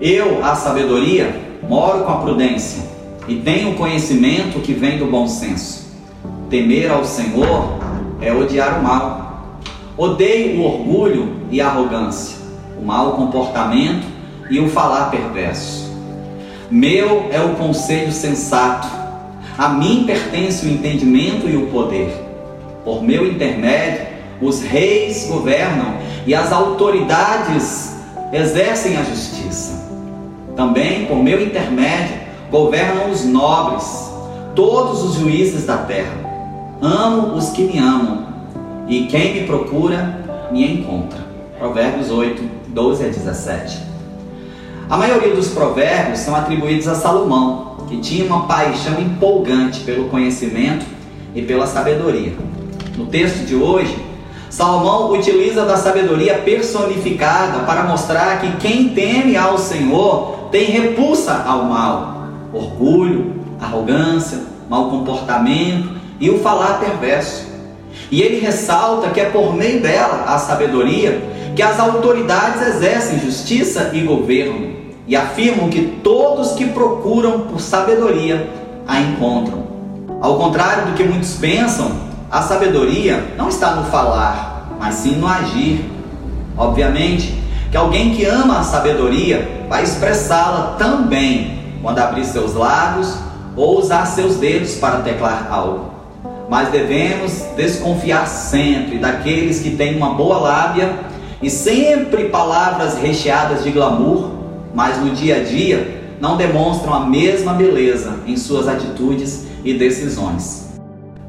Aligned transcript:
Eu, 0.00 0.44
a 0.44 0.56
sabedoria, 0.56 1.40
moro 1.68 2.04
com 2.04 2.10
a 2.10 2.16
prudência 2.16 2.82
e 3.28 3.36
tenho 3.36 3.70
o 3.70 3.74
conhecimento 3.76 4.60
que 4.60 4.72
vem 4.72 4.98
do 4.98 5.06
bom 5.06 5.28
senso. 5.28 5.84
Temer 6.50 6.90
ao 6.90 7.04
Senhor 7.04 7.78
é 8.20 8.32
odiar 8.32 8.80
o 8.80 8.82
mal. 8.82 9.60
Odeio 9.96 10.58
o 10.60 10.64
orgulho 10.64 11.36
e 11.50 11.60
a 11.60 11.68
arrogância, 11.68 12.36
o 12.76 12.84
mau 12.84 13.12
comportamento 13.12 14.04
e 14.50 14.58
o 14.58 14.68
falar 14.68 15.10
perverso. 15.10 15.94
Meu 16.68 17.28
é 17.30 17.40
o 17.40 17.54
conselho 17.54 18.10
sensato. 18.10 18.88
A 19.56 19.68
mim 19.68 20.02
pertence 20.04 20.66
o 20.66 20.68
entendimento 20.68 21.48
e 21.48 21.56
o 21.56 21.68
poder. 21.68 22.12
Por 22.84 23.00
meu 23.02 23.24
intermédio, 23.24 24.08
os 24.42 24.60
reis 24.60 25.28
governam 25.28 25.94
e 26.26 26.34
as 26.34 26.52
autoridades 26.52 27.94
exercem 28.32 28.96
a 28.96 29.04
justiça. 29.04 29.83
Também, 30.56 31.06
por 31.06 31.16
meu 31.16 31.42
intermédio, 31.42 32.16
governam 32.50 33.10
os 33.10 33.24
nobres, 33.24 34.10
todos 34.54 35.02
os 35.02 35.14
juízes 35.14 35.66
da 35.66 35.78
terra. 35.78 36.14
Amo 36.80 37.34
os 37.34 37.50
que 37.50 37.62
me 37.62 37.78
amam, 37.78 38.26
e 38.86 39.06
quem 39.06 39.34
me 39.34 39.46
procura 39.46 40.24
me 40.52 40.72
encontra. 40.72 41.18
Provérbios 41.58 42.10
8, 42.10 42.42
12 42.68 43.04
a 43.04 43.08
17. 43.08 43.78
A 44.88 44.96
maioria 44.96 45.34
dos 45.34 45.48
provérbios 45.48 46.20
são 46.20 46.36
atribuídos 46.36 46.86
a 46.86 46.94
Salomão, 46.94 47.78
que 47.88 47.96
tinha 47.98 48.26
uma 48.26 48.46
paixão 48.46 49.00
empolgante 49.00 49.80
pelo 49.80 50.08
conhecimento 50.08 50.84
e 51.34 51.42
pela 51.42 51.66
sabedoria. 51.66 52.32
No 52.96 53.06
texto 53.06 53.44
de 53.46 53.56
hoje, 53.56 53.96
Salomão 54.50 55.10
utiliza 55.10 55.64
da 55.64 55.76
sabedoria 55.76 56.38
personificada 56.38 57.64
para 57.64 57.82
mostrar 57.82 58.40
que 58.40 58.56
quem 58.58 58.90
teme 58.90 59.36
ao 59.36 59.58
Senhor 59.58 60.43
tem 60.54 60.70
repulsa 60.70 61.42
ao 61.44 61.64
mal, 61.64 62.28
orgulho, 62.52 63.42
arrogância, 63.60 64.38
mau 64.70 64.88
comportamento 64.88 65.88
e 66.20 66.30
o 66.30 66.38
falar 66.38 66.78
perverso. 66.78 67.44
E 68.08 68.22
ele 68.22 68.38
ressalta 68.38 69.10
que 69.10 69.18
é 69.18 69.24
por 69.24 69.52
meio 69.52 69.82
dela, 69.82 70.26
a 70.28 70.38
sabedoria, 70.38 71.20
que 71.56 71.62
as 71.62 71.80
autoridades 71.80 72.68
exercem 72.68 73.18
justiça 73.18 73.90
e 73.94 74.02
governo, 74.02 74.76
e 75.08 75.16
afirmam 75.16 75.68
que 75.68 75.98
todos 76.04 76.52
que 76.52 76.66
procuram 76.66 77.40
por 77.40 77.60
sabedoria 77.60 78.48
a 78.86 79.00
encontram. 79.00 79.66
Ao 80.20 80.36
contrário 80.36 80.86
do 80.86 80.92
que 80.92 81.02
muitos 81.02 81.32
pensam, 81.32 81.90
a 82.30 82.42
sabedoria 82.42 83.34
não 83.36 83.48
está 83.48 83.74
no 83.74 83.86
falar, 83.86 84.68
mas 84.78 84.94
sim 84.94 85.16
no 85.16 85.26
agir. 85.26 85.84
Obviamente 86.56 87.42
que 87.74 87.78
alguém 87.78 88.14
que 88.14 88.24
ama 88.24 88.60
a 88.60 88.62
sabedoria 88.62 89.66
vai 89.68 89.82
expressá-la 89.82 90.76
também 90.78 91.58
quando 91.82 91.98
abrir 91.98 92.24
seus 92.24 92.54
lábios 92.54 93.18
ou 93.56 93.80
usar 93.80 94.06
seus 94.06 94.36
dedos 94.36 94.76
para 94.76 95.00
teclar 95.00 95.48
algo. 95.50 95.90
Mas 96.48 96.68
devemos 96.68 97.32
desconfiar 97.56 98.28
sempre 98.28 98.98
daqueles 98.98 99.58
que 99.58 99.72
têm 99.72 99.96
uma 99.96 100.10
boa 100.10 100.38
lábia 100.38 101.00
e 101.42 101.50
sempre 101.50 102.28
palavras 102.28 102.96
recheadas 102.96 103.64
de 103.64 103.72
glamour, 103.72 104.30
mas 104.72 104.96
no 104.98 105.10
dia 105.10 105.38
a 105.38 105.42
dia 105.42 106.14
não 106.20 106.36
demonstram 106.36 106.94
a 106.94 107.00
mesma 107.00 107.54
beleza 107.54 108.20
em 108.24 108.36
suas 108.36 108.68
atitudes 108.68 109.48
e 109.64 109.74
decisões 109.74 110.62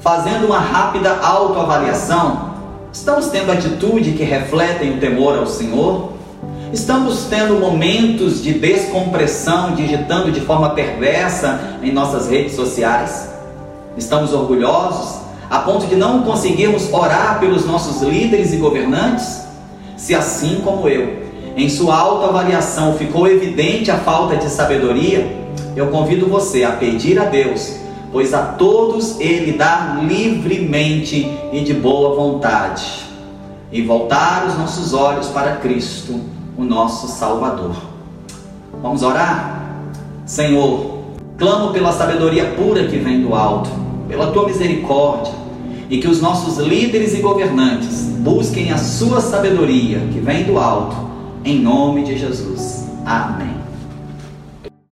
fazendo 0.00 0.46
uma 0.46 0.58
rápida 0.58 1.20
autoavaliação, 1.22 2.50
estamos 2.92 3.28
tendo 3.28 3.52
atitude 3.52 4.10
que 4.14 4.24
refletem 4.24 4.96
o 4.96 4.98
temor 4.98 5.38
ao 5.38 5.46
Senhor? 5.46 6.12
Estamos 6.72 7.26
tendo 7.28 7.60
momentos 7.60 8.42
de 8.42 8.54
descompressão, 8.54 9.74
digitando 9.74 10.32
de 10.32 10.40
forma 10.40 10.70
perversa 10.70 11.78
em 11.82 11.92
nossas 11.92 12.28
redes 12.28 12.54
sociais? 12.54 13.28
Estamos 13.96 14.32
orgulhosos 14.32 15.20
a 15.50 15.58
ponto 15.58 15.86
de 15.86 15.96
não 15.96 16.22
conseguirmos 16.22 16.90
orar 16.92 17.38
pelos 17.40 17.66
nossos 17.66 18.00
líderes 18.00 18.54
e 18.54 18.56
governantes? 18.56 19.42
Se 19.96 20.14
assim 20.14 20.62
como 20.64 20.88
eu, 20.88 21.24
em 21.56 21.68
sua 21.68 21.94
autoavaliação 21.96 22.94
ficou 22.94 23.28
evidente 23.28 23.90
a 23.90 23.98
falta 23.98 24.36
de 24.36 24.48
sabedoria, 24.48 25.30
eu 25.76 25.88
convido 25.88 26.26
você 26.26 26.64
a 26.64 26.72
pedir 26.72 27.18
a 27.20 27.24
Deus 27.24 27.82
pois 28.12 28.34
a 28.34 28.42
todos 28.42 29.18
ele 29.18 29.52
dá 29.52 29.98
livremente 30.02 31.26
e 31.50 31.60
de 31.60 31.72
boa 31.72 32.14
vontade. 32.14 33.10
E 33.72 33.80
voltar 33.80 34.46
os 34.46 34.58
nossos 34.58 34.92
olhos 34.92 35.28
para 35.28 35.56
Cristo, 35.56 36.20
o 36.56 36.64
nosso 36.64 37.08
Salvador. 37.08 37.74
Vamos 38.80 39.02
orar? 39.02 39.82
Senhor, 40.26 40.98
clamo 41.36 41.72
pela 41.72 41.92
sabedoria 41.92 42.52
pura 42.56 42.86
que 42.86 42.98
vem 42.98 43.20
do 43.22 43.34
alto, 43.34 43.70
pela 44.08 44.30
tua 44.32 44.46
misericórdia, 44.46 45.32
e 45.88 45.98
que 45.98 46.08
os 46.08 46.20
nossos 46.20 46.58
líderes 46.58 47.14
e 47.14 47.20
governantes 47.20 48.04
busquem 48.20 48.72
a 48.72 48.78
sua 48.78 49.20
sabedoria 49.20 49.98
que 50.12 50.20
vem 50.20 50.44
do 50.44 50.58
alto, 50.58 50.96
em 51.44 51.58
nome 51.58 52.04
de 52.04 52.16
Jesus. 52.16 52.86
Amém. 53.04 53.54